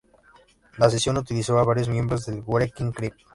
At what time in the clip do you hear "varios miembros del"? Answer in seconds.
1.63-2.41